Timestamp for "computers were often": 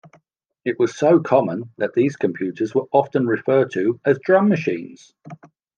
2.15-3.27